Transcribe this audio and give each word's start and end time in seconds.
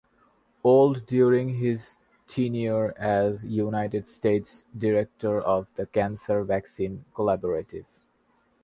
Old 0.63 1.05
during 1.05 1.57
his 1.59 1.95
tenure 2.25 2.91
as 2.97 3.43
United 3.43 4.07
States 4.07 4.65
Director 4.75 5.39
of 5.39 5.67
the 5.75 5.85
Cancer 5.85 6.43
Vaccine 6.43 7.05
Collaborative. 7.15 7.85